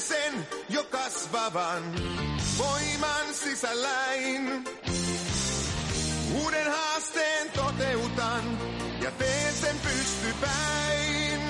[0.00, 1.82] sen jo kasvavan
[2.58, 4.64] voiman sisälläin.
[6.42, 8.58] Uuden haasteen toteutan
[9.02, 11.40] ja teen sen pystypäin.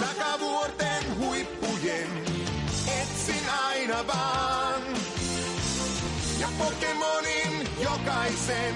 [0.00, 2.24] Takavuorten huippujen
[3.02, 4.82] etsin aina vaan.
[6.38, 8.74] Ja Pokemonin jokaisen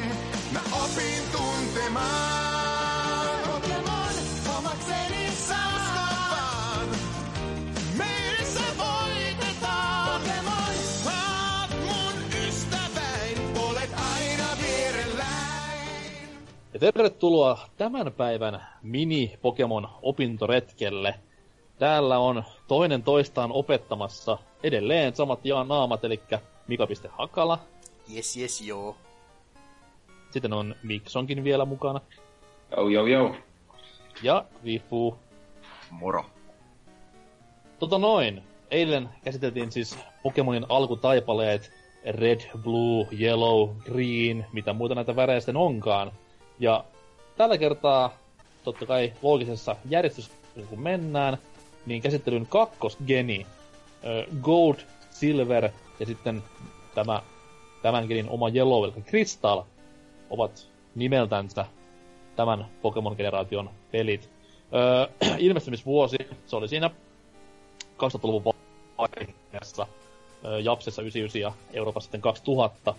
[0.53, 3.39] mä opin tuntemaan.
[3.47, 4.15] Pokemon
[4.59, 5.86] omakseni saan.
[16.77, 21.15] Ja tervetuloa tämän päivän mini-Pokemon opintoretkelle.
[21.79, 26.21] Täällä on toinen toistaan opettamassa edelleen samat jaan naamat, eli
[26.69, 27.59] Mika.Hakala.
[28.09, 28.97] Jes, jes, joo.
[30.31, 32.01] Sitten on Miksonkin vielä mukana.
[32.77, 33.35] Jou, jou, jou.
[34.23, 35.19] Ja Vifu.
[35.91, 36.25] Moro.
[37.79, 38.43] Tota noin.
[38.71, 41.73] Eilen käsiteltiin siis Pokemonin alkutaipaleet
[42.05, 46.13] Red, Blue, Yellow, Green, mitä muuta näitä värejä sitten onkaan.
[46.59, 46.85] Ja
[47.37, 48.19] tällä kertaa,
[48.65, 50.31] totta kai loogisessa järjestys
[50.69, 51.39] kun mennään,
[51.87, 53.47] niin käsittelyn kakkosgeni,
[54.43, 54.77] Gold,
[55.11, 56.43] Silver ja sitten
[56.95, 57.23] tämä
[57.83, 59.63] tämän genin oma Yellow, eli Crystal,
[60.31, 61.67] ovat nimeltänsä
[62.37, 64.31] tämän Pokemon-generaation pelit.
[64.75, 65.07] Öö,
[65.39, 66.91] ilmestymisvuosi, se oli siinä
[67.83, 68.55] 2000-luvun
[68.99, 69.87] vaiheessa,
[70.45, 72.95] öö, Japsessa 99 ja Euroopassa sitten 2000.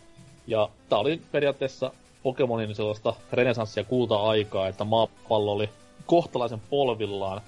[0.47, 1.91] Ja tää oli periaatteessa
[2.23, 5.69] Pokemonin sellaista renesanssia kulta-aikaa, että maapallo oli
[6.05, 7.41] kohtalaisen polvillaan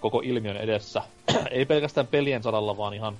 [0.00, 1.02] koko ilmiön edessä.
[1.50, 3.16] Ei pelkästään pelien saralla, vaan ihan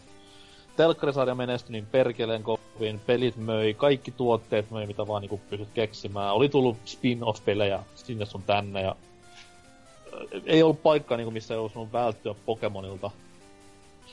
[0.77, 6.35] telkkarisarja menestyi niin perkeleen kovin, pelit möi, kaikki tuotteet möi, mitä vaan niinku pystyt keksimään.
[6.35, 8.97] Oli tullut spin-off-pelejä sinne sun tänne ja
[10.13, 13.11] ö, ei ollut paikkaa, niinku, missä ei voinut välttyä Pokemonilta.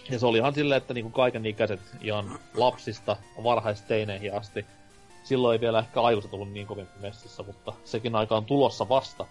[0.09, 4.65] Ja se oli ihan silleen, että niinku kaiken ikäiset ihan lapsista varhaisteineihin asti.
[5.23, 9.25] Silloin ei vielä ehkä aikuiset ollut niin kovin messissä, mutta sekin aika on tulossa vasta.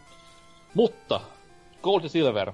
[0.74, 1.20] Mutta
[1.82, 2.52] Gold ja Silver.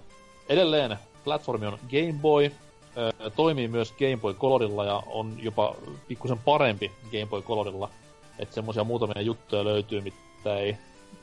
[0.49, 2.51] Edelleen platformi on Game Boy,
[2.97, 5.75] Ö, toimii myös Game Boy Colorilla ja on jopa
[6.09, 7.91] pikkusen parempi Game Boy Colorilla.
[8.39, 10.77] Että semmosia muutamia juttuja löytyy, mitä ei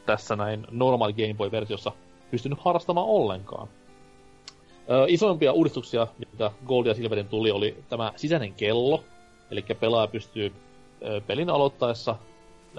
[0.06, 1.92] tässä näin normaali Game Boy-versiossa
[2.32, 3.68] pystynyt harrastamaan ollenkaan.
[4.90, 9.04] Ö, isoimpia uudistuksia, mitä Gold ja Silverin tuli, oli tämä sisäinen kello.
[9.52, 10.54] Eli pelaaja pystyy
[11.28, 12.16] pelin aloittaessa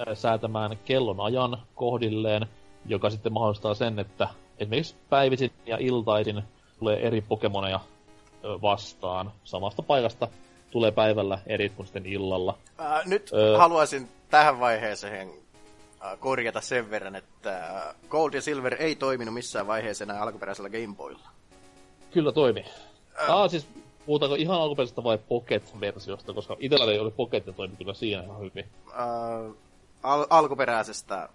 [0.09, 2.47] ö, säätämään kellon ajan kohdilleen,
[2.87, 4.29] joka sitten mahdollistaa sen, että
[4.59, 6.43] esimerkiksi päivisin ja iltaisin
[6.79, 7.81] tulee eri Pokemoneja
[8.45, 10.29] ö, vastaan samasta paikasta
[10.71, 12.59] tulee päivällä eri kuin sitten illalla.
[12.79, 13.59] Ää, nyt Öö.
[13.59, 15.31] haluaisin tähän vaiheeseen
[16.01, 20.71] ää, korjata sen verran, että ää, Gold ja Silver ei toiminut missään vaiheessa enää alkuperäisellä
[20.71, 21.29] Game Boylla.
[22.11, 22.65] Kyllä toimi.
[23.29, 23.69] Ah, siis
[24.07, 28.65] puhutaanko ihan alkuperäisestä vai Pocket-versiosta, koska itellä oli Pocket ja toimi kyllä siinä ihan hyvin.
[28.95, 29.07] Ää,
[30.03, 31.29] al- alkuperäisestä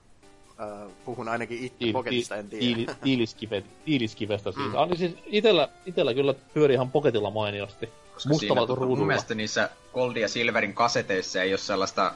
[0.57, 2.65] ää, puhun ainakin itse Tiil- Pocketista, en tiedä.
[2.65, 4.67] tiili- tiiliskive, tiiliskivestä siis.
[4.67, 4.75] Mm.
[4.75, 7.89] Ah, niin siis itellä, itellä kyllä pyöri ihan Pocketilla mainiosti.
[8.13, 9.07] Koska siinä, mun ruudulla.
[9.07, 12.13] mielestä niissä Gold ja Silverin kaseteissa ei ole sellaista,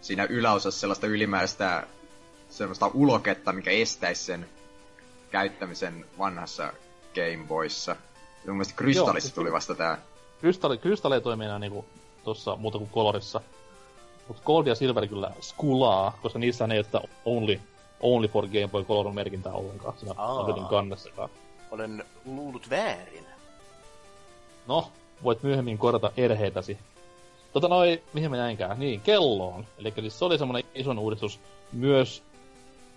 [0.00, 1.86] siinä yläosassa sellaista ylimääräistä
[2.50, 4.46] sellaista uloketta, mikä estäisi sen
[5.30, 6.72] käyttämisen vanhassa
[7.14, 7.96] Game Boyssa.
[8.46, 9.98] Mun mielestä Krystallissa siis tuli vasta tää.
[10.40, 11.84] Krystalli, Krystalli ei toimi enää niinku
[12.24, 13.40] tossa muuta kuin Colorissa.
[14.28, 17.60] Mut Gold ja Silver kyllä skulaa, koska niissä ei ole sitä only,
[18.00, 21.28] only for Game Boy Color merkintää ollenkaan siinä paketin kannessakaan.
[21.70, 23.26] Olen luullut väärin.
[24.66, 24.88] No,
[25.24, 26.78] voit myöhemmin korjata erheitäsi.
[27.52, 28.80] Tota noi, mihin mä jäinkään?
[28.80, 29.66] Niin, kelloon.
[29.78, 31.40] Eli siis se oli semmonen ison uudistus
[31.72, 32.22] myös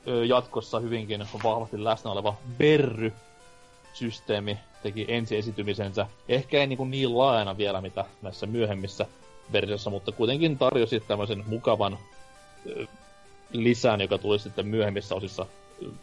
[0.07, 6.07] ö, jatkossa hyvinkin vahvasti läsnä oleva Berry-systeemi teki ensi esitymisensä.
[6.29, 9.05] Ehkä ei niinku niin laajana vielä mitä näissä myöhemmissä
[9.51, 11.97] versioissa, mutta kuitenkin tarjosi tämmöisen mukavan
[13.51, 15.45] lisän, joka tuli sitten myöhemmissä osissa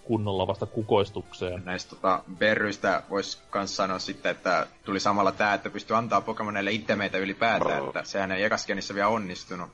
[0.04, 1.62] kunnolla vasta kukoistukseen.
[1.64, 6.72] Näistä tota, Berryistä voisi kans sanoa sitten, että tuli samalla tää, että pystyy antaa Pokemoneille
[6.72, 9.70] itemeitä ylipäätään, että sehän ei ekaskenissä vielä onnistunut.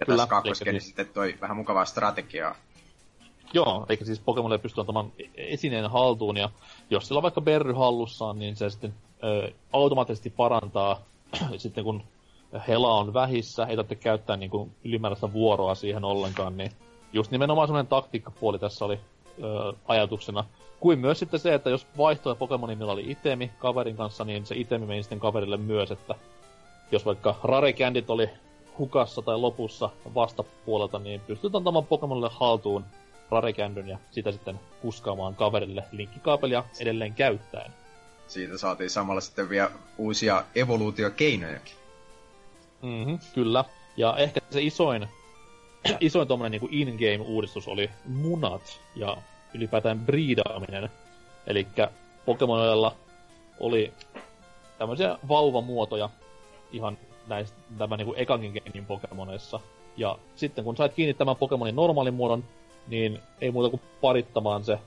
[0.00, 2.56] Ja Kyllä, tässä kakkoskenissä siis- sitten toi vähän mukavaa strategiaa.
[3.52, 6.50] Joo, eikä siis Pokemonille pysty antamaan esineen haltuun, ja
[6.90, 8.94] jos sillä on vaikka Berry hallussaan, niin se sitten
[9.24, 11.00] ö, automaattisesti parantaa,
[11.56, 12.02] sitten kun
[12.68, 16.72] Hela on vähissä, ei tarvitse käyttää niin kuin ylimääräistä vuoroa siihen ollenkaan, niin
[17.12, 19.00] just nimenomaan semmoinen taktiikkapuoli tässä oli
[19.42, 20.44] ö, ajatuksena.
[20.80, 24.54] Kuin myös sitten se, että jos vaihtoi Pokemonin, millä oli itemi kaverin kanssa, niin se
[24.54, 26.14] itemi meni sitten kaverille myös, että
[26.92, 28.30] jos vaikka Rarekändit oli
[28.78, 32.84] hukassa tai lopussa vastapuolelta, niin pystyt antamaan Pokemonille haltuun
[33.30, 37.70] Rarekändyn ja sitä sitten kuskaamaan kaverille linkkikaapelia edelleen käyttäen.
[38.28, 41.74] siitä saatiin samalla sitten vielä uusia evoluutiokeinojakin.
[42.82, 43.64] Mm-hmm, kyllä.
[43.96, 45.08] Ja ehkä se isoin,
[46.00, 49.16] isoin tuommoinen niin in-game-uudistus oli munat ja
[49.54, 50.90] ylipäätään briidaaminen.
[51.46, 51.66] Eli
[52.26, 52.96] Pokemonilla
[53.60, 53.92] oli
[54.78, 56.10] tämmöisiä vauvamuotoja
[56.72, 59.60] ihan näistä, tämän niin kuin ekankin gamein Pokemoneissa.
[59.96, 62.44] Ja sitten kun sait kiinni tämän Pokemonin normaalin muodon,
[62.88, 64.78] niin ei muuta kuin parittamaan se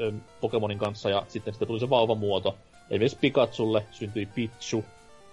[0.00, 2.56] ö, Pokemonin kanssa ja sitten sitten tuli se vauvamuoto.
[2.90, 4.84] Esimerkiksi Pikachulle syntyi Pichu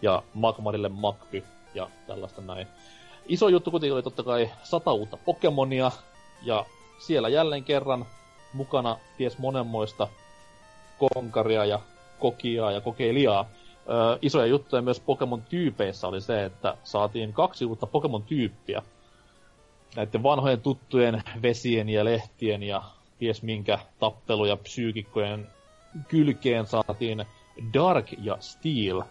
[0.02, 1.44] ja Magmarille Magpy
[1.74, 2.68] ja tällaista näin.
[3.26, 5.92] Iso juttu kuitenkin oli totta kai sata uutta Pokemonia
[6.42, 6.66] ja
[7.00, 8.06] siellä jälleen kerran
[8.54, 10.08] mukana ties monenmoista
[10.98, 11.80] konkaria ja
[12.20, 13.50] kokiaa ja kokeilijaa.
[13.90, 18.82] Öö, isoja juttuja myös Pokemon-tyypeissä oli se, että saatiin kaksi uutta Pokemon-tyyppiä.
[19.96, 22.84] Näiden vanhojen tuttujen vesien ja lehtien ja
[23.20, 25.48] ties minkä tappelu- ja psyykikkojen
[26.08, 27.26] kylkeen saatiin
[27.74, 29.02] Dark ja Steel.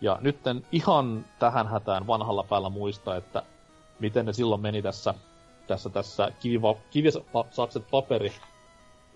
[0.00, 0.36] Ja nyt
[0.72, 3.42] ihan tähän hätään vanhalla päällä muista, että
[3.98, 5.14] miten ne silloin meni tässä,
[5.66, 8.32] tässä, tässä kiviva, kivisakset paperi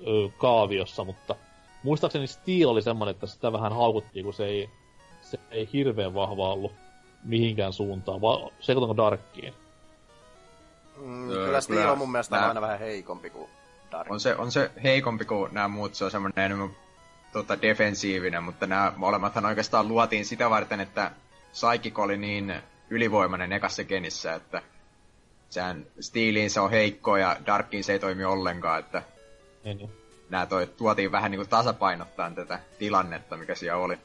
[0.06, 1.36] ö, kaaviossa, mutta
[1.82, 4.70] muistaakseni Steel oli semmonen, että sitä vähän haukuttiin, kun se ei,
[5.20, 6.72] se ei hirveän vahva ollut
[7.25, 9.54] mihinkään suuntaan, vaan sekoitanko Darkkiin?
[10.96, 13.50] Mm, Öö, kyllä Steel kyllä on mun mielestä nää- aina vähän heikompi kuin
[13.92, 14.10] Dark.
[14.10, 16.70] On se, on se heikompi kuin nämä muut, se on semmoinen enemmän
[17.32, 21.10] tota, defensiivinen, mutta nämä molemmathan oikeastaan luotiin sitä varten, että
[21.50, 22.54] Psychic oli niin
[22.90, 24.62] ylivoimainen ekassa genissä, että
[25.50, 29.02] sehän Steeliin se on heikko ja Darkiin se ei toimi ollenkaan, että
[29.64, 29.90] Niin, niin.
[30.30, 33.98] nämä toi, tuotiin vähän niinku tasapainottaa tätä tilannetta, mikä siellä oli.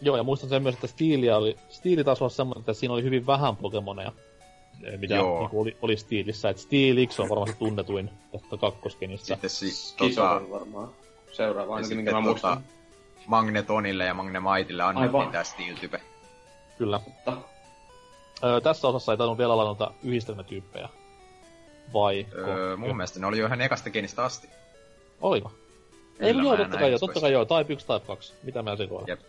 [0.00, 3.02] Joo, ja muistan sen myös, että Steelia oli, Steeli taas oli semmoinen, että siinä oli
[3.02, 4.12] hyvin vähän Pokemoneja,
[4.96, 5.40] mitä Joo.
[5.40, 6.48] niinku oli, oli Steelissä.
[6.48, 9.26] Et Steelix on varmasti tunnetuin tästä kakkoskenistä.
[9.26, 10.88] Sitten si, tota, varmaan
[11.32, 12.64] seuraava, ja ainakin minkä mä tota, muistan.
[13.26, 15.32] Magnetonille ja Magnemaitille annettiin Aivan.
[15.32, 16.00] tää Steel-type.
[16.78, 17.00] Kyllä.
[17.06, 17.36] Mutta
[18.44, 20.88] Öö, tässä osassa ei tainnut vielä olla noita yhdistelmätyyppejä.
[21.92, 22.26] Vai?
[22.34, 24.48] Öö, mun mielestä ne oli jo ihan ekasta genistä asti.
[25.20, 25.48] Oliko?
[26.18, 27.44] Kyllä, Ei, mä joo, totta kai joo, totta kai joo.
[27.44, 28.34] Type 1, Type 2.
[28.42, 29.08] Mitä mä sekoilen?
[29.08, 29.20] Jep.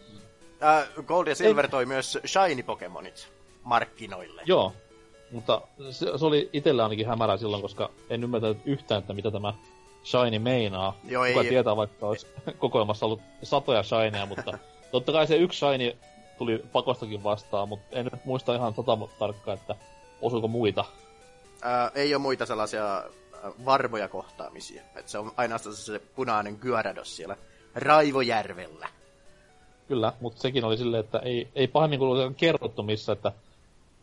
[0.64, 3.28] Äh, Gold ja Silver toi myös Shiny Pokemonit
[3.64, 4.42] markkinoille.
[4.46, 4.74] Joo,
[5.36, 9.54] mutta se, se oli itsellä ainakin hämärää silloin, koska en ymmärtänyt yhtään, että mitä tämä
[10.04, 10.98] Shiny meinaa.
[11.04, 12.28] Joo, Kuka ei- tietää, vaikka olisi
[12.60, 14.58] kokoelmassa ollut satoja Shineja, mutta
[14.92, 15.98] totta kai se yksi Shiny
[16.38, 19.76] tuli pakostakin vastaan, mutta en nyt muista ihan tota tarkkaan, että
[20.22, 20.86] osuiko muita.
[21.66, 23.04] Äh, ei ole muita sellaisia
[23.66, 24.82] varmoja kohtaamisia.
[24.96, 27.38] Et se on ainoastaan se punainen Gyarados siellä
[27.76, 28.88] Raivojärvellä.
[29.88, 33.32] Kyllä, mutta sekin oli silleen, että ei, ei pahemmin kuin kerrottu missä, että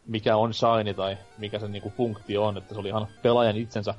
[0.06, 3.94] mikä on Shiny tai mikä sen niinku funktio on, että se oli ihan pelaajan itsensä.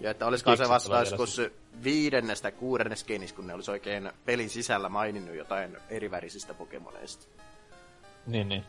[0.00, 1.40] Ja että olisiko se vasta joskus
[1.84, 7.26] viidennestä kuudennes genis, kun ne olisi oikein pelin sisällä maininnut jotain erivärisistä Pokemoneista.
[8.26, 8.64] Niin, niin.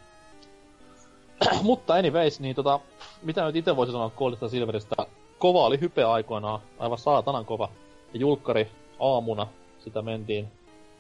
[1.62, 2.80] Mutta anyways, niin tota,
[3.22, 4.96] mitä nyt itse voisin sanoa Goldista Silveristä?
[5.40, 7.70] Kova oli hype aikoinaan, aivan saatanan kova.
[8.14, 9.48] Ja julkkari aamuna
[9.80, 10.48] sitä mentiin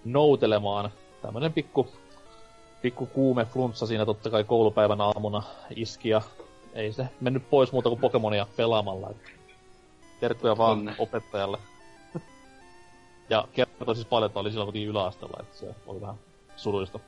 [0.05, 0.91] noutelemaan.
[1.21, 1.87] Tämmönen pikku,
[2.81, 5.43] pikku kuume flunssa siinä totta kai koulupäivän aamuna
[5.75, 6.21] iski ja
[6.73, 9.09] ei se mennyt pois muuta kuin Pokemonia pelaamalla.
[10.19, 10.95] Terkkuja vaan Onne.
[10.97, 11.57] opettajalle.
[13.29, 16.15] ja kertoi siis paljon, että oli silloin kuitenkin yläasteella, että se oli vähän
[16.55, 16.99] surullista.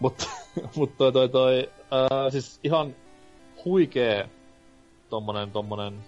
[0.00, 0.26] Mutta
[0.76, 2.94] mut toi, toi, toi ää, siis ihan
[3.64, 4.28] huikee
[5.10, 6.04] tommonen, tommonen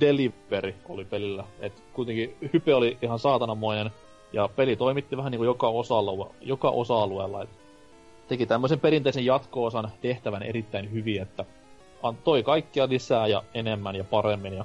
[0.00, 1.44] delivery oli pelillä.
[1.60, 3.90] Et kuitenkin hype oli ihan saatananmoinen
[4.32, 7.42] ja peli toimitti vähän niinku joka osa-alue, joka osa-alueella.
[7.42, 7.50] Et
[8.28, 11.44] teki tämmöisen perinteisen jatko-osan tehtävän erittäin hyvin, että
[12.02, 14.54] antoi kaikkia lisää ja enemmän ja paremmin.
[14.54, 14.64] Ja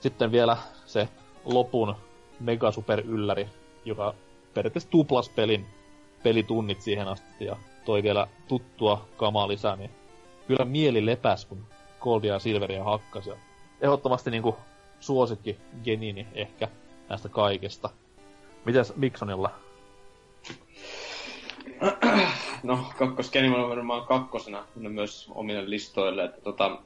[0.00, 0.56] sitten vielä
[0.86, 1.08] se
[1.44, 1.94] lopun
[2.40, 3.48] mega super ylläri,
[3.84, 4.14] joka
[4.54, 5.66] periaatteessa tuplas pelin
[6.22, 9.90] pelitunnit siihen asti ja toi vielä tuttua kamaa lisää, niin
[10.46, 11.64] kyllä mieli lepäs, kun
[12.00, 13.26] Goldia ja Silveria hakkas.
[13.26, 13.36] Ja
[13.80, 14.56] ehdottomasti niinku
[15.00, 16.68] suosikki Genini ehkä
[17.08, 17.90] näistä kaikesta.
[18.64, 19.50] Mitäs Miksonilla?
[22.62, 24.64] No, kakkoskeni on varmaan kakkosena.
[24.76, 26.78] Ne myös omille listoille, että tota,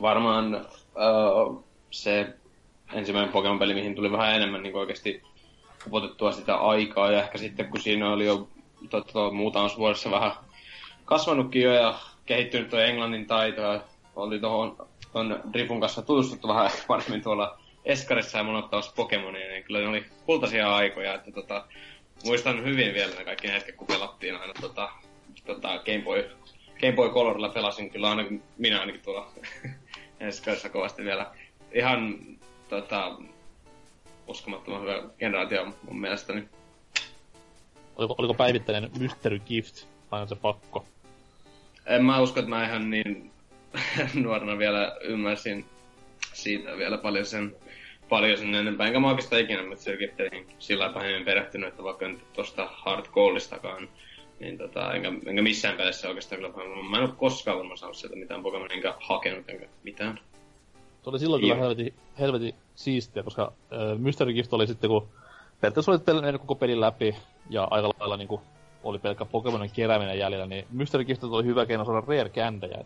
[0.00, 2.34] varmaan öö, se
[2.92, 5.22] ensimmäinen Pokemon-peli, mihin tuli vähän enemmän niin oikeasti
[5.86, 8.48] upotettua sitä aikaa, ja ehkä sitten kun siinä oli jo
[8.90, 10.32] tota, muutamassa vuodessa vähän
[11.04, 13.80] kasvanutkin jo ja kehittynyt tuo englannin taito, ja
[14.16, 14.76] oli tuohon
[15.12, 20.04] ton Drifun kanssa tutustuttu vähän paremmin tuolla Eskarissa ja monottamassa Pokemonia, niin kyllä ne oli
[20.26, 21.64] kultaisia aikoja, että tota,
[22.24, 24.90] muistan hyvin vielä ne kaikki hetket, kun pelattiin aina tota,
[25.46, 26.30] tota Game Boy,
[26.80, 29.32] Game Boy Colorilla pelasin kyllä ainakin, minä ainakin tuolla
[30.20, 31.34] Eskarissa kovasti vielä.
[31.72, 32.18] Ihan
[32.68, 33.16] tota,
[34.26, 36.48] uskomattoman hyvä generaatio mun mielestäni.
[37.96, 40.84] Oliko, oliko päivittäinen Mystery Gift aina se pakko?
[41.86, 43.30] En mä usko, että mä ihan niin
[44.24, 45.64] nuorena vielä ymmärsin
[46.32, 47.56] siitä vielä paljon sen
[48.10, 48.86] paljon sen enempää.
[48.86, 49.62] Enkä mä oikeastaan ikinä
[49.98, 53.88] Gifteihin sillä pahemmin perehtynyt, että vaikka nyt tosta Hard Goaldistakaan
[54.40, 58.16] niin tota, enkä, enkä missään pelissä oikeastaan kyllä Mä en ole koskaan varmaan saanut sieltä
[58.16, 60.20] mitään Pokemon, enkä hakenut, enkä mitään.
[61.02, 65.08] Se oli silloin kyllä helvetin, helvetin siistiä, koska äh, Mystery Gift oli sitten, kun
[65.60, 67.16] periaatteessa olit pelannut koko pelin läpi,
[67.50, 68.40] ja aika lailla niin kuin,
[68.82, 72.84] oli pelkkä Pokemonin kerääminen jäljellä, niin Mystery Gift oli hyvä keino saada rare kändejä.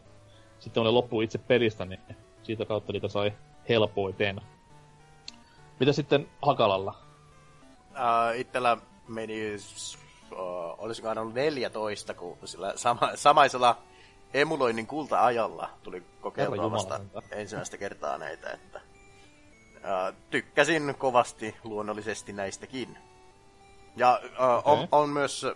[0.58, 2.00] Sitten oli loppu itse pelistä, niin
[2.42, 3.32] siitä kautta niitä sai
[3.68, 4.40] helpoiten.
[5.80, 6.94] Mitä sitten Hakalalla?
[7.90, 8.76] Uh, itellä
[9.08, 9.54] meni,
[10.32, 10.38] uh,
[10.78, 13.82] olisikohan ollut 14, kun sillä sama, samaisella
[14.34, 17.00] emuloinnin kulta-ajalla tuli kokeiltua vasta
[17.30, 18.80] ensimmäistä kertaa näitä, että
[19.76, 22.98] uh, tykkäsin kovasti luonnollisesti näistäkin.
[23.96, 24.72] Ja uh, okay.
[24.72, 25.46] on, on myös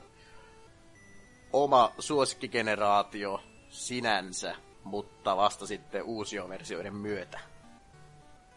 [1.52, 7.40] oma suosikkigeneraatio sinänsä, mutta vasta sitten uusioversioiden myötä.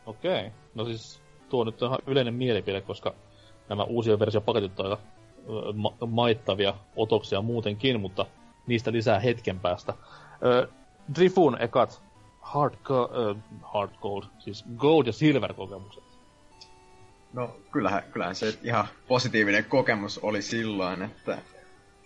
[0.05, 0.39] Okei.
[0.39, 0.51] Okay.
[0.75, 1.20] No siis
[1.51, 3.13] tuo nyt ihan yleinen mielipide, koska
[3.69, 4.97] nämä uusia versiopaketit aika
[5.73, 8.25] ma- maittavia otoksia muutenkin, mutta
[8.67, 9.93] niistä lisää hetken päästä.
[10.45, 10.67] Ö,
[11.15, 12.01] Drifun ekat
[12.41, 13.09] hard, go-
[13.61, 16.03] hard gold, siis gold ja silver kokemukset.
[17.33, 21.37] No kyllähän, kyllähän se ihan positiivinen kokemus oli silloin, että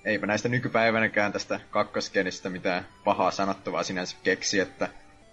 [0.05, 4.89] eipä näistä nykypäivänäkään tästä kakkoskenistä mitään pahaa sanottavaa sinänsä keksi, että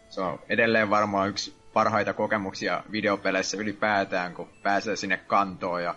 [0.08, 5.94] se on edelleen varmaan yksi parhaita kokemuksia videopeleissä ylipäätään, kun pääsee sinne kantoon ja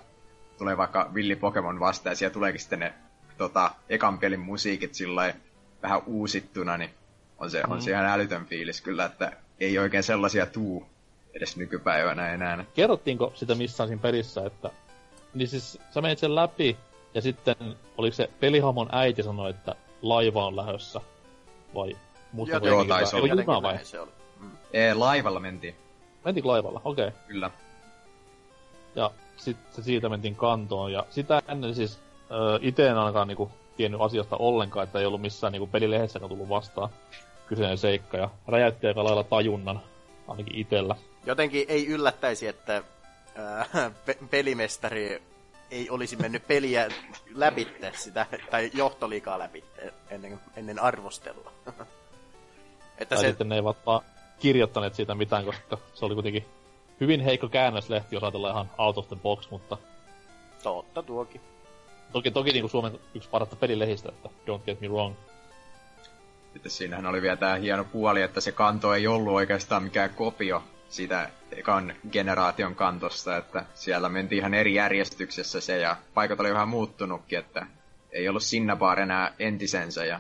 [0.57, 2.93] tulee vaikka Villi Pokemon vastaan ja siellä tuleekin sitten ne
[3.37, 5.33] tota, ekan pelin musiikit sillä
[5.83, 6.89] vähän uusittuna, niin
[7.37, 7.71] on se, mm.
[7.71, 10.87] on se ihan älytön fiilis kyllä, että ei oikein sellaisia tuu
[11.33, 12.65] edes nykypäivänä enää.
[12.73, 14.69] Kerrottiinko sitä missään siinä pelissä, että
[15.33, 16.77] niin siis sä menit sen läpi
[17.13, 17.55] ja sitten
[17.97, 21.01] oliko se pelihamon äiti sanoi, että laiva on lähössä
[21.75, 21.97] vai
[22.31, 23.61] Mutta Joo, taisi olla.
[23.61, 23.85] vai?
[23.85, 24.11] Se oli.
[24.39, 24.51] Mm.
[24.73, 25.75] Ee, laivalla mentiin.
[26.25, 27.07] Mentiin laivalla, okei.
[27.07, 27.19] Okay.
[27.27, 27.51] Kyllä.
[28.95, 30.91] Ja sitten siitä mentiin kantoon.
[30.91, 35.21] Ja sitä ennen siis äh, itse en ainakaan niinku tiennyt asiasta ollenkaan, että ei ollut
[35.21, 36.89] missään niinku pelilehdessäkään tullut vastaan
[37.47, 38.17] kyseinen seikka.
[38.17, 39.81] Ja räjäytti aika lailla tajunnan,
[40.27, 40.95] ainakin itellä.
[41.25, 42.83] Jotenkin ei yllättäisi, että
[43.39, 45.21] äh, pe- pelimestari
[45.71, 46.89] ei olisi mennyt peliä
[47.33, 51.51] läpitte sitä, tai johtoliikaa läpitte ennen, ennen arvostelua.
[52.97, 53.27] että tai se...
[53.27, 54.01] sitten ne eivät vaan
[54.39, 56.45] kirjoittaneet siitä mitään, koska se oli kuitenkin
[57.01, 59.77] hyvin heikko käännöslehti, jos ajatellaan ihan out of the box, mutta...
[60.63, 61.41] Totta tuokin.
[62.11, 65.15] Toki, toki niin kuin Suomen yksi parasta pelilehistä, että don't get me wrong.
[66.53, 70.63] Sitten siinähän oli vielä tämä hieno puoli, että se kanto ei ollut oikeastaan mikään kopio
[70.89, 76.67] siitä ekan generaation kantosta, että siellä mentiin ihan eri järjestyksessä se ja paikat oli vähän
[76.67, 77.67] muuttunutkin, että
[78.11, 80.19] ei ollut Sinnabar enää entisensä ja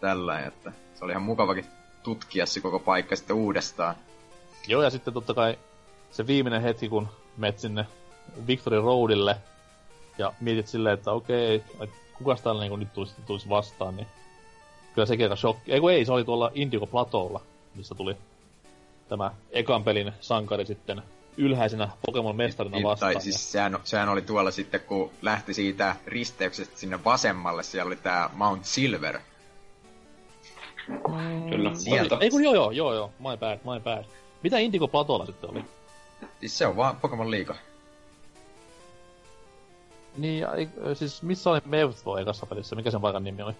[0.00, 1.66] tällä, että se oli ihan mukavakin
[2.02, 3.94] tutkia se koko paikka sitten uudestaan.
[4.66, 5.58] Joo, ja sitten totta kai
[6.10, 7.86] se viimeinen hetki, kun met sinne
[8.46, 9.36] Victory Roadille
[10.18, 14.06] ja mietit silleen, että okei, että kukas täällä niin nyt tulisi, tulisi vastaan, niin
[14.94, 15.72] kyllä sekin aika shokki.
[15.72, 17.40] Ei ei, se oli tuolla Indigo Platolla,
[17.74, 18.16] missä tuli
[19.08, 21.02] tämä ekan pelin sankari sitten
[21.36, 23.12] ylhäisenä Pokemon mestarina vastaan.
[23.12, 27.96] Tai siis sehän, sehän, oli tuolla sitten, kun lähti siitä risteyksestä sinne vasemmalle, siellä oli
[27.96, 29.20] tämä Mount Silver.
[30.88, 31.74] Mm, Kyllä.
[31.74, 32.16] Sieltä.
[32.20, 34.04] Ei kun joo joo, joo joo, my bad, my bad.
[34.42, 35.64] Mitä Indigo Platolla sitten oli?
[36.40, 37.54] Siis se on vaan Pokemon Liiga.
[40.16, 40.46] Niin,
[40.94, 42.76] siis missä oli Mewtwo ekassa pelissä?
[42.76, 43.52] Mikä sen paikan nimi oli?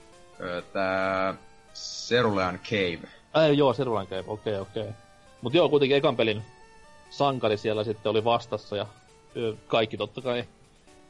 [0.73, 1.35] Tää...
[1.75, 3.09] Cerulean Cave.
[3.33, 4.83] Ai joo, Cerulean Cave, okei okay, okei.
[4.83, 4.95] Okay.
[5.43, 6.43] Mut joo, kuitenkin ekan pelin
[7.11, 8.87] sankari siellä sitten oli vastassa ja
[9.67, 10.45] kaikki totta kai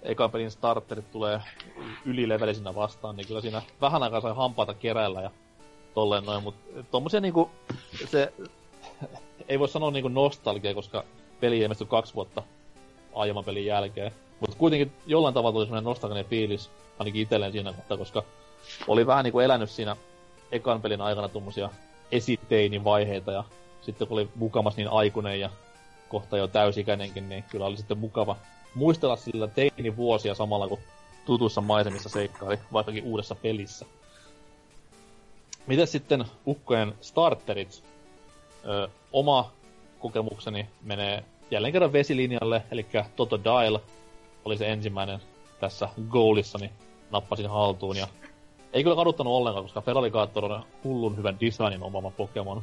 [0.03, 1.41] ekan pelin starterit tulee
[2.05, 5.31] ylilevelisinä vastaan, niin kyllä siinä vähän aikaa sai hampaata keräillä ja
[5.95, 6.55] tolleen noin, mut
[6.91, 7.51] tommosia niinku,
[8.11, 8.33] se,
[9.49, 11.05] ei voi sanoa niinku nostalgia, koska
[11.41, 12.43] peli ilmestyi kaksi vuotta
[13.15, 14.13] aiemman pelin jälkeen.
[14.41, 18.23] Mutta kuitenkin jollain tavalla tuli semmoinen nostalginen fiilis, ainakin itselleen siinä kohtaa, koska
[18.89, 19.97] oli vähän niinku elänyt siinä
[20.53, 21.71] ekan pelin aikana tuommoisia
[22.13, 23.45] esiteinin vaiheita ja
[23.83, 25.51] sitten kun oli mukamas niin aikuinen ja
[26.09, 28.37] kohta jo täysikäinenkin, niin kyllä oli sitten mukava
[28.75, 30.79] muistella sillä teini vuosia samalla kun
[31.25, 33.87] tutuissa maisemissa seikkaili, vaikkakin uudessa pelissä.
[35.67, 37.85] Miten sitten ukkojen starterit?
[38.65, 39.53] Ö, oma
[39.99, 43.79] kokemukseni menee jälleen kerran vesilinjalle, eli Toto Dial
[44.45, 45.21] oli se ensimmäinen
[45.61, 46.71] tässä goalissani,
[47.11, 48.09] nappasin haltuun ja
[48.73, 52.63] ei kyllä kaduttanut ollenkaan, koska Feraligaattor on hullun hyvän designin omama Pokemon.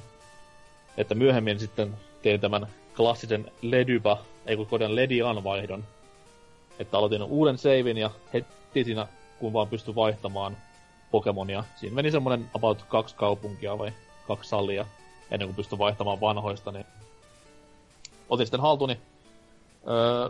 [0.98, 5.84] Että myöhemmin sitten tein tämän klassisen Ledyba, ei kun kodan Ledian vaihdon
[6.80, 9.08] Että aloitin uuden savein ja heti siinä,
[9.40, 10.58] kun vaan pystyi vaihtamaan
[11.12, 11.64] Pokemonia.
[11.76, 13.94] Siinä meni semmonen about kaksi kaupunkia vai
[14.28, 14.86] kaksi salia
[15.32, 16.86] ennen kuin pystyi vaihtamaan vanhoista, niin
[18.30, 19.00] otin sitten haltuni
[19.88, 20.30] öö,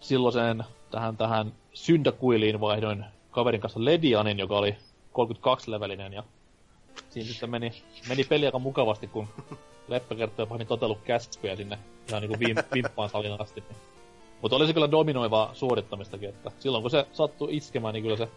[0.00, 4.76] silloiseen tähän, tähän Syndakuiliin vaihdoin kaverin kanssa Ledianin, joka oli
[5.12, 6.24] 32-levelinen ja
[7.10, 9.28] siinä sitten meni, meni peli aika mukavasti, kun
[9.88, 13.60] Leppä kertoi jopa niin totellut käskyjä sinne ihan niinku viim, vimppaan salin asti.
[13.60, 13.76] Niin.
[14.42, 18.28] Mutta oli se kyllä dominoivaa suorittamistakin, että silloin kun se sattui iskemään, niin kyllä se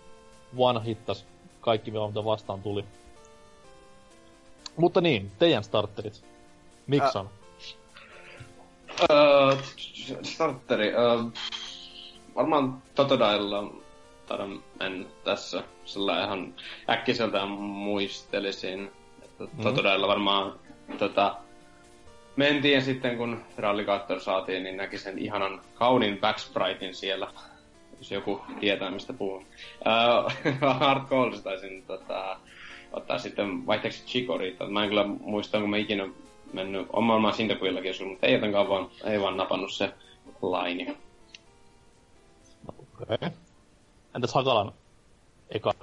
[0.58, 1.26] one hittas
[1.62, 2.86] kaikki mitä vastaan tuli.
[4.78, 6.24] Mutta niin, teidän starterit.
[6.88, 7.30] Mikson.
[9.12, 9.56] Öö,
[10.24, 10.94] starteri.
[10.94, 11.18] Öö,
[12.36, 13.74] varmaan Totodilella
[14.28, 15.64] taidan mennä tässä.
[15.86, 16.54] Sillä ihan
[16.90, 18.92] äkkiseltään muistelisin.
[19.22, 19.62] Että Mhm.
[19.64, 20.60] Totodilella varmaan
[20.98, 21.36] tota,
[22.36, 27.32] mentiin ja sitten kun Rallygator saatiin, niin näki sen ihanan kauniin backspritein siellä.
[28.00, 29.46] Jos joku tietää, mistä puhun.
[29.88, 32.40] Öö, Hard Goals taisin tota,
[32.94, 34.68] ottaa sitten vaihteeksi Chikorita.
[34.68, 36.10] Mä en kyllä muista, onko mä ikinä
[36.54, 39.94] mennyt omaan Sindakuillakin joskus, mutta ei jotenkaan vaan, ei vaan napannut se
[40.42, 40.98] laini.
[42.68, 43.16] Okei.
[43.16, 43.30] Okay.
[44.16, 44.74] Entäs Hakalan
[45.50, 45.74] eka?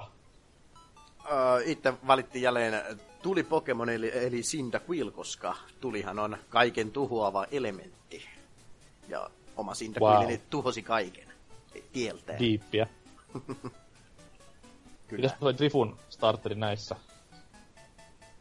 [1.31, 2.73] Öö, itse valittiin jälleen
[3.21, 8.25] tuli Pokemon eli, eli Cyndaquil, koska tulihan on kaiken tuhoava elementti.
[9.07, 10.47] Ja oma Cyndaquilini Wow.
[10.49, 11.36] tuhosi kaiken
[11.93, 12.39] tieltään.
[12.39, 12.87] Diippiä.
[15.07, 15.21] Kyllä.
[15.21, 16.95] Mitäs toi Drifun starteri näissä?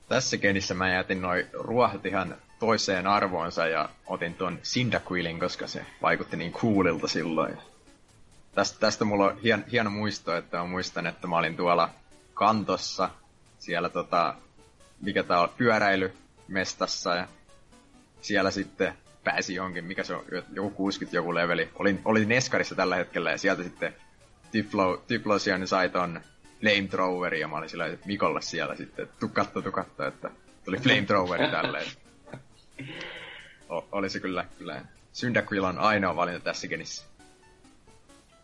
[0.09, 5.87] Tässä genissä mä jätin noin ruohot ihan toiseen arvoonsa ja otin ton Cyndaquilin, koska se
[6.03, 7.59] vaikutti niin coolilta silloin.
[8.55, 11.91] Tästä, tästä mulla on hien, hieno muisto, että mä muistan, että mä olin tuolla
[12.35, 13.11] kantossa,
[13.59, 14.35] siellä tota,
[15.01, 17.29] mikä tää on, pyöräilymestassa ja
[18.21, 18.95] siellä sitten
[19.27, 21.71] pääsi johonkin, mikä se on, joku 60 joku leveli.
[21.75, 23.95] Olin, olin Neskarissa tällä hetkellä ja sieltä sitten
[24.53, 26.21] Tyflo, Tyflosian sai ton
[26.61, 29.29] flamethroweri ja mä olin sillä että Mikolle siellä sitten, että tuu
[29.73, 30.31] katto, että
[30.65, 31.87] tuli flamethroweri tälleen.
[33.69, 34.83] O, oli se kyllä, kyllä.
[35.15, 37.05] Cyndaquil on ainoa valinta tässä genissä.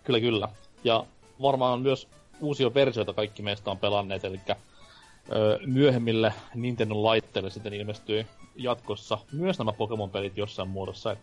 [0.04, 0.48] Kyllä, kyllä.
[0.84, 1.06] Ja
[1.42, 2.08] varmaan myös
[2.40, 4.40] uusia versioita kaikki meistä on pelanneet, eli
[5.32, 11.16] öö, myöhemmille Nintendo-laitteille sitten ilmestyi jatkossa myös nämä Pokemon-pelit jossain muodossa.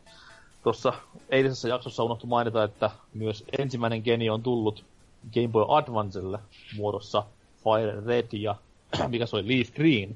[0.64, 0.94] Tuossa
[1.30, 4.86] eilisessä jaksossa unohtu mainita, että myös ensimmäinen geni on tullut
[5.34, 6.40] Game Boy Advancelle
[6.78, 7.24] muodossa
[7.64, 8.56] Fire Red ja
[9.08, 10.16] mikä se oli, Leaf Green.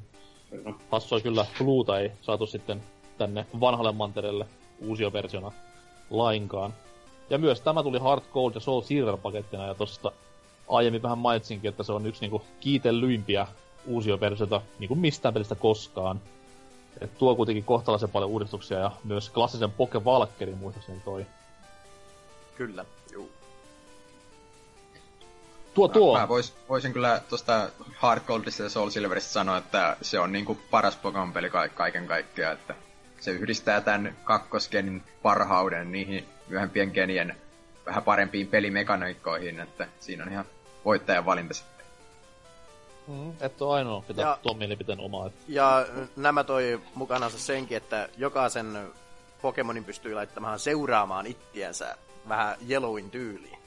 [0.92, 2.84] Hassua kyllä Bluuta ei saatu sitten
[3.18, 4.48] tänne vanhalle mantereelle
[4.80, 5.52] uusia versiona
[6.10, 6.74] lainkaan.
[7.30, 10.12] Ja myös tämä tuli Heart Gold ja Soul Silver pakettina, ja tosta
[10.70, 13.48] aiemmin vähän mainitsinkin, että se on yksi niinku kiitellyimpiä
[13.86, 16.22] uusia versioita niinku mistään pelistä koskaan.
[17.02, 21.26] Et tuo kuitenkin kohtalaisen paljon uudistuksia ja myös klassisen Poke Valkkerin muistaakseni toi.
[22.58, 23.32] Kyllä, juu.
[25.74, 26.20] Tuo tuo!
[26.20, 30.58] Mä vois, voisin kyllä tuosta Hard Goldista ja Soul Silverista sanoa, että se on niinku
[30.72, 32.76] paras Pokemon-peli ka- kaiken kaikkiaan, että
[33.20, 37.36] se yhdistää tämän kakkosgenin parhauden niihin myöhempien genien
[37.86, 40.46] vähän parempiin pelimekaniikkoihin, että siinä on ihan
[40.86, 41.73] voittajan valinta sitten.
[43.08, 45.30] Mm, et ole ainoa, ketä Ja- tuon mielipiteen omaa.
[45.48, 45.86] Ja
[46.16, 48.78] nämä toi mukanansa senkin, että jokaisen
[49.42, 51.96] Pokemonin pystyy laittamaan seuraamaan ittiänsä
[52.30, 53.58] vähän Yellowin tyyliin.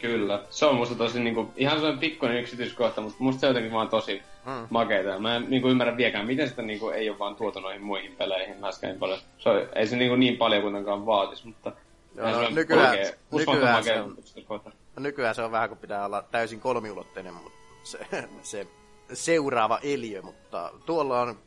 [0.00, 0.42] Kyllä.
[0.50, 3.88] Se on musta tosi niinku, ihan sellainen pikkuinen yksityiskohta, mutta musta se on jotenkin vaan
[3.88, 4.66] tosi Mm.
[4.70, 5.18] makeita.
[5.18, 8.56] Mä en niinku ymmärrä viekään, miten sitä niinku ei ole vaan tuotu noihin muihin peleihin
[8.82, 9.18] niin paljon.
[9.38, 11.72] Se on, ei se niinku niin paljon kuitenkaan vaatis, mutta...
[12.14, 14.16] Joo, no, nykyään- makea- uskomaton nykyään se on-.
[15.02, 17.50] Nykyään se on vähän kuin pitää olla täysin kolmiulotteinen, mutta
[17.82, 17.98] se,
[18.42, 18.66] se
[19.12, 21.38] seuraava eliö, mutta tuolla on,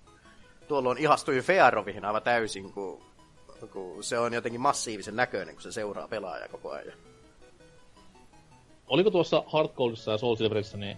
[0.68, 3.04] tuolla on ihastui Fearovihin aivan täysin, kun,
[3.74, 6.98] kun se on jotenkin massiivisen näköinen, kun se seuraa pelaajaa koko ajan.
[8.88, 10.98] oliko tuossa Heart Goldissa ja Soul Silverissa niin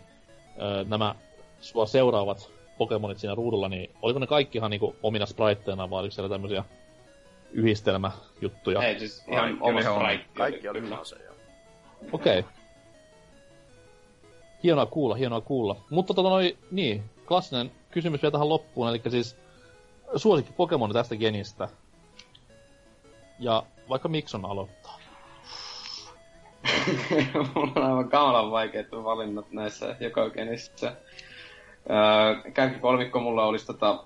[0.61, 1.15] öö, nämä
[1.61, 6.11] sua seuraavat Pokemonit siinä ruudulla, niin oliko ne kaikki ihan niinku omina spriteina, vai oliko
[6.11, 6.63] siellä tämmösiä
[7.51, 8.83] yhdistelmäjuttuja?
[8.83, 10.25] Ei, siis ihan oma sprite.
[10.33, 10.97] Kaikki oli kyllä.
[10.97, 11.23] kyllä.
[11.23, 11.35] joo.
[12.11, 12.39] Okei.
[12.39, 12.51] Okay.
[14.65, 15.75] Hienoa kuulla, hienoa kuulla.
[15.89, 19.35] Mutta tota noi, niin, klassinen kysymys vielä tähän loppuun, eli siis
[20.15, 21.69] suosikki Pokemon tästä genistä.
[23.39, 24.99] Ja vaikka Mikson aloittaa.
[27.55, 30.95] Mulla on aivan kamalan vaikeat valinnat näissä joka genissä.
[31.89, 34.03] Öö, kärkikolmikko mulla olisi tota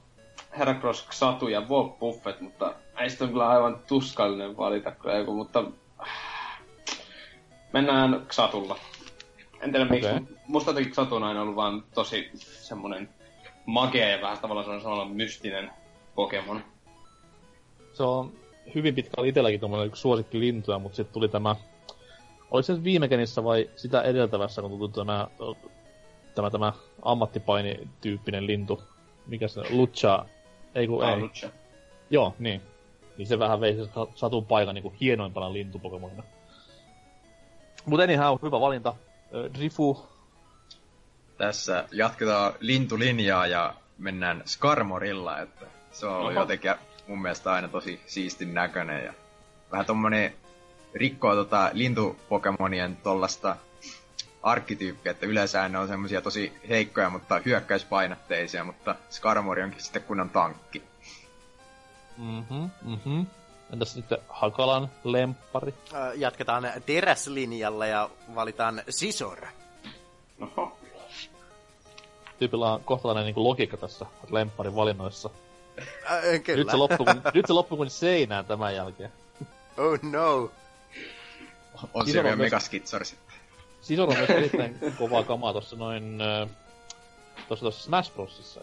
[0.57, 5.63] Heracross Xatu ja Bob Buffett, mutta näistä on kyllä aivan tuskallinen valita kyllä joku, mutta
[7.73, 8.77] mennään Xatulla.
[9.61, 10.21] En tiedä miksi, okay.
[10.47, 13.09] musta jotenkin Xatu on aina ollut vaan tosi semmonen
[13.65, 15.71] makea ja vähän tavallaan sellainen samalla mystinen
[16.15, 16.63] Pokemon.
[17.93, 18.31] Se on
[18.75, 21.55] hyvin pitkällä itselläkin tommonen yksi suosikki lintuja, mutta sitten tuli tämä
[22.51, 25.27] oliko se viime genissä vai sitä edeltävässä, kun tuli tämä,
[26.35, 28.83] tämä, tämä ammattipaini-tyyppinen lintu,
[29.27, 30.25] mikä se, Lucha,
[30.75, 31.19] ei kun Ah, ei.
[31.19, 31.49] Lucha.
[32.09, 32.61] Joo, niin.
[33.17, 36.23] Niin se vähän vei se satun paikan niin hienoimpana lintupokemonina.
[37.85, 38.95] Mut anyhow, hyvä valinta.
[39.33, 40.07] Ö, Drifu,
[41.37, 46.31] Tässä jatketaan lintulinjaa ja mennään Skarmorilla, että se on Oho.
[46.31, 46.75] jotenkin
[47.07, 49.13] mun mielestä aina tosi siistin näköinen ja
[49.71, 50.33] vähän tommonen
[50.95, 53.55] rikkoo tota lintupokemonien tollasta
[54.43, 60.29] arkkityyppiä, että yleensä ne on semmosia tosi heikkoja, mutta hyökkäyspainotteisia, mutta Skarmori onkin sitten kunnon
[60.29, 60.83] tankki.
[62.17, 63.21] mhm, mhm.
[63.73, 65.73] Entäs sitten Hakalan lemppari?
[65.93, 69.37] Ö, Jatketaan teräslinjalla ja valitaan Sisor.
[70.41, 70.77] Oho.
[72.39, 75.29] Tyypillä on kohtalainen niin logiikka tässä lempparin valinnoissa.
[76.43, 76.57] Kyllä.
[76.63, 79.11] Nyt se, loppuu, kun, nyt se loppuu kuin seinään tämän jälkeen.
[79.77, 80.51] Oh no.
[81.93, 83.35] On se vielä on myös- Megaskitsor sitten.
[83.81, 86.19] Sisor on myös erittäin kovaa kamaa tuossa noin...
[87.47, 88.61] Tuossa tuossa Smash Brosissa.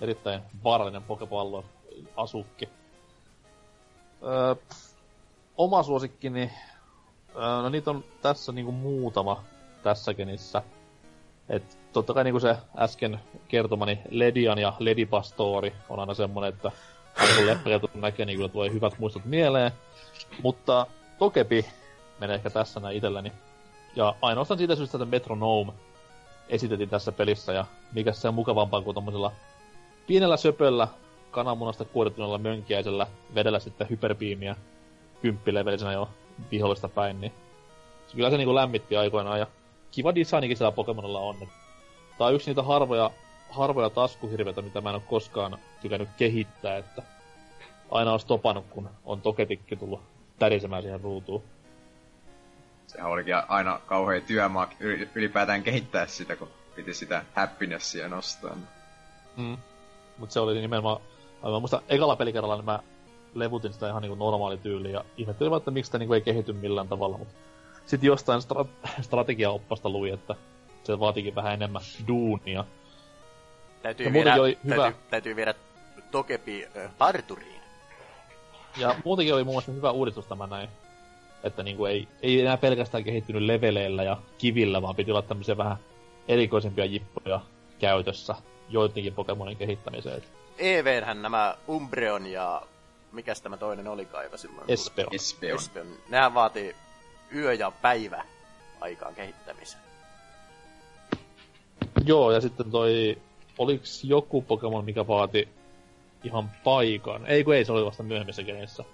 [0.00, 1.64] Erittäin vaarallinen pokepallon
[2.16, 2.68] asukki.
[4.22, 4.54] Öö,
[5.56, 6.50] oma suosikkini...
[7.36, 9.42] Öö, no niitä on tässä niinku muutama
[9.82, 10.62] tässä genissä.
[11.48, 16.72] Et totta kai niinku se äsken kertomani Ledian ja Ledipastori on aina semmonen, että
[17.18, 19.72] aina kun leppäjätut näkee, niin kyllä tulee hyvät muistot mieleen.
[20.42, 20.86] Mutta
[21.18, 21.66] Tokepi
[22.18, 23.32] menee ehkä tässä näin itselläni.
[23.96, 25.72] Ja ainoastaan siitä syystä, että Metronome
[26.48, 29.32] esitettiin tässä pelissä, ja mikä se on mukavampaa kuin tommosella
[30.06, 30.88] pienellä söpöllä
[31.30, 34.56] kananmunasta kuorittuneella mönkiäisellä vedellä sitten hyperbeamia
[35.22, 36.08] kymppilevelisenä jo
[36.50, 37.32] vihollista päin, niin
[38.06, 39.46] se kyllä se niinku lämmitti aikoinaan, ja
[39.90, 41.36] kiva designikin siellä Pokemonilla on.
[42.18, 43.10] Tää on yksi niitä harvoja,
[43.50, 47.02] harvoja taskuhirveitä, mitä mä en ole koskaan tykännyt kehittää, että
[47.90, 50.00] aina on stopannut, kun on toketikki tullut
[50.38, 51.42] tärisemään siihen ruutuun.
[52.86, 58.56] Sehän olikin aina kauhean työmaa yli- ylipäätään kehittää sitä, kun piti sitä happinessia nostaa.
[59.36, 59.56] Mm.
[60.18, 61.00] Mut se oli nimenomaan,
[61.42, 62.80] mä muistan ekalla pelikerralla niin mä
[63.34, 66.52] levutin sitä ihan niinku normaali tyyli ja ihmettelin vaan, että miksi sitä niinku ei kehity
[66.52, 67.28] millään tavalla, mut
[67.86, 70.34] sitten jostain stra- strategiaoppasta luin, että
[70.84, 72.64] se vaatikin vähän enemmän duunia.
[73.82, 74.82] Täytyy, Ja viedä, oli hyvä.
[74.82, 75.54] täytyy, täytyy viedä
[76.10, 77.60] Tokepi parturiin.
[78.76, 80.68] Ja muutenkin oli muun muassa hyvä uudistus tämä näin.
[81.44, 85.76] Että niinku ei, ei enää pelkästään kehittynyt leveleillä ja kivillä, vaan piti olla tämmöisiä vähän
[86.28, 87.40] erikoisempia jippoja
[87.78, 88.34] käytössä
[88.68, 90.22] joidenkin Pokemonin kehittämiseen.
[90.58, 92.62] Et EVhän nämä Umbreon ja...
[93.12, 94.64] Mikäs tämä toinen olikaan, joka silloin...
[94.68, 95.14] Espeon.
[95.14, 95.58] Espeon.
[95.58, 95.86] Espeon.
[96.08, 96.76] Nehän vaatii
[97.34, 98.24] yö ja päivä
[98.80, 99.82] aikaan kehittämiseen.
[102.04, 103.18] Joo, ja sitten toi...
[103.58, 105.48] Oliks joku Pokemon, mikä vaati
[106.24, 107.26] ihan paikan?
[107.26, 108.84] Ei kun ei, se oli vasta myöhemmissä geneissä.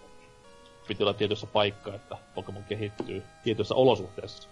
[0.88, 4.48] Piti olla tietyssä paikka, että Pokemon kehittyy tietyissä olosuhteissa.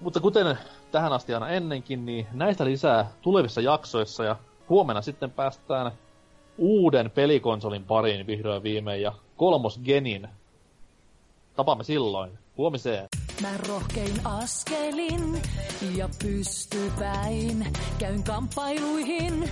[0.00, 0.58] Mutta kuten
[0.92, 4.36] tähän asti aina ennenkin, niin näistä lisää tulevissa jaksoissa ja
[4.68, 5.92] huomenna sitten päästään
[6.58, 10.28] uuden pelikonsolin pariin vihdoin viimein ja kolmosgenin.
[11.56, 12.38] Tapaamme silloin.
[12.56, 13.06] Huomiseen.
[13.40, 15.42] Mä rohkein askelin
[15.96, 17.66] ja pystypäin.
[17.98, 19.50] Käyn kamppailuihin,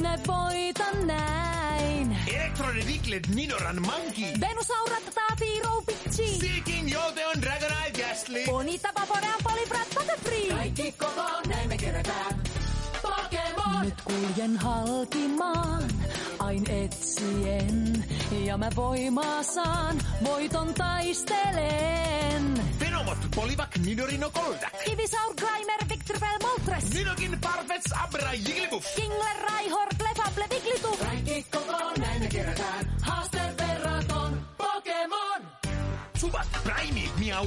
[0.00, 2.16] ne voitan näin.
[2.36, 4.40] Electronic Diglett Minoran Monkey.
[4.40, 6.38] Venusaurat taapii roupitsi.
[6.38, 8.44] Seeking Jolte on Dragonite Ghastly.
[8.46, 10.48] Bonita vaporean polibrat butterfree.
[10.48, 12.45] Kaikki kokoon, näin me kerätään.
[13.30, 13.84] Pokemon!
[13.84, 15.82] Nyt kuljen halkimaan,
[16.38, 18.04] ain etsien.
[18.44, 22.62] Ja mä voimaa saan, voiton taistelen.
[22.80, 24.74] Venomot Polivac Nidorino Goldak.
[24.92, 26.94] Ivisaur, Grimer, Victorville, Moltres.
[26.94, 28.94] Ninokin Parfets Abra Jigglypuff.
[28.96, 31.02] Kingler, Raihor, Clefable, Wigglytuff.
[31.06, 32.92] Kaikki kokoon, näin me kerätään.
[33.02, 35.42] Haasteen verraton Pokemon.
[36.18, 37.46] Subat Prime Miau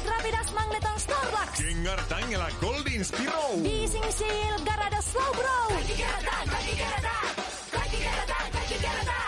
[0.00, 1.50] World Rapidas Magneton Starlux.
[1.56, 3.60] Kingartang la Golden Spiro.
[3.60, 5.76] Bising Seal Garada Slowbro.
[5.76, 7.16] Kaki Garada, Kaki Garada,
[7.70, 9.18] Kaki Garada, Kaki Garada.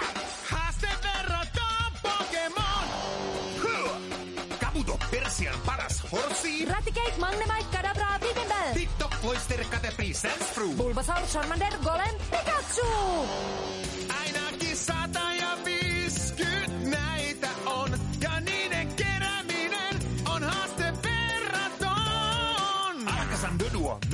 [2.03, 2.87] Pokémon.
[4.59, 6.65] Kabuto Persian Paras Horsey.
[6.65, 8.73] Raticate Magnemite Kadabra Bigimbel.
[8.75, 10.73] TikTok Cloister Caterpie Sandspru.
[10.77, 13.92] Bulbasaur Charmander Golem Pikachu.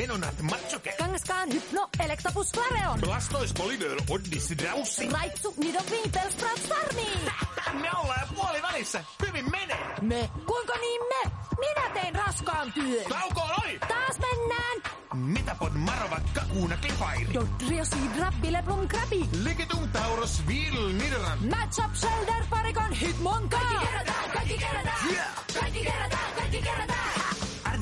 [0.09, 3.01] Venonat Machoke, Kangaskaan, Hypno, Electabuzz, Flareon.
[3.01, 5.09] Blastoise Polydor, Odyssey Draussi.
[5.09, 7.33] Raitsu, Nidoqueen, Bellsprout, Starmie.
[7.73, 9.95] Me ollaan puoli välissä, hyvin menee.
[10.01, 10.31] Me?
[10.47, 11.31] Kuinka niin me?
[11.59, 13.05] Minä tein raskaan työn.
[13.09, 13.79] Taukoon oli!
[13.79, 14.83] Taas mennään.
[15.15, 17.35] Metapod Marovat Kakuna Klefairi.
[17.35, 19.29] Dodrio, Sidra, Bileblum, Krabi.
[19.45, 21.39] Ligetum Tauros Viil Nidoran.
[21.49, 23.59] Matchup, Shelder, Parikon, Hitmonka.
[23.59, 25.11] Kaikki kerätään, kaikki kerätään.
[25.13, 25.45] Yeah.
[25.61, 26.33] Kaikki kerätään,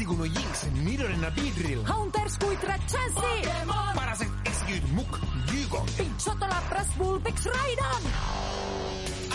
[0.07, 1.83] Midorina Beedrill.
[1.85, 3.43] Haunter, Squidrat, Chansey.
[3.95, 5.19] Paraset Execute Muk
[5.51, 5.87] Dygon.
[5.97, 8.03] Pitsota, Lapras, Vulpix, Raidan.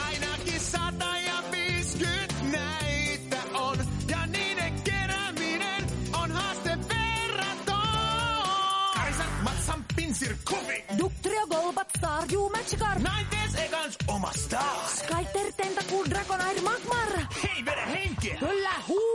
[0.06, 7.76] Ainakin 150 näitä on, ja niiden kerääminen on haaste verraton.
[8.94, 10.84] Karisa, Matsan, Pinsir, Kovi.
[10.98, 12.98] Duktrio, Golbat, Staryu, Magikarp.
[12.98, 14.88] Ninetales Egans oma star.
[14.88, 17.26] Skyter, Tentacool, Dragonair, Magmar.
[17.44, 18.38] Hei, vedä henkeä.
[18.40, 19.11] Kyllä, huulia.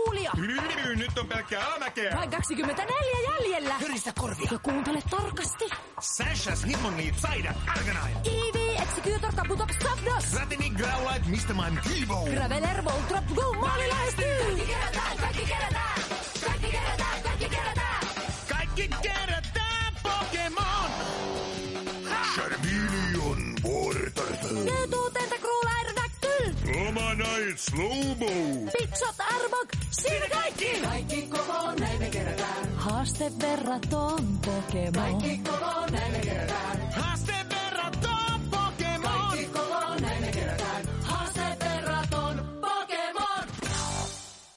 [1.16, 2.16] Nyt on pelkkää alamäkeä.
[2.16, 3.74] Vain 24 jäljellä.
[3.74, 4.48] Höristä korvia.
[4.52, 5.64] Ja kuuntele tarkasti.
[6.00, 8.20] Sashas, Hitmonlead, Psyduck, Arcanine.
[8.24, 10.32] Eevee, Executor, Kabutops, Zapdos.
[10.34, 11.54] Ratini, Growlite, Mr.
[11.54, 12.28] Man, Kivo.
[12.34, 14.26] Graveler, Voltrop, Go, maali lähestyy.
[14.46, 16.00] Kaikki kerätään, kaikki kerätään.
[16.46, 18.06] Kaikki kerätään, kaikki kerätään.
[18.48, 18.90] Kaikki
[27.36, 28.70] Omanite, Slowmo.
[28.78, 29.68] Pitsot, Arbok.
[29.90, 30.80] Siinä kaikki.
[30.82, 32.74] Kaikki koko näin me kerätään.
[32.76, 34.92] Haaste verraton Pokemon.
[34.92, 36.94] Kaikki koko näin me kerätään.